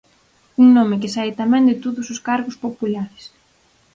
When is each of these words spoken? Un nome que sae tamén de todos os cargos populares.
Un 0.61 0.67
nome 0.77 0.99
que 1.01 1.13
sae 1.15 1.31
tamén 1.41 1.67
de 1.69 1.75
todos 1.83 2.05
os 2.13 2.19
cargos 2.29 2.55
populares. 2.65 3.23